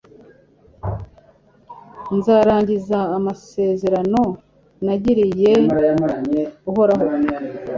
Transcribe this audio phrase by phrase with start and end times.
[2.17, 4.21] nzarangiza amasezerano
[4.85, 5.51] nagiriye
[6.69, 7.05] Uhoraho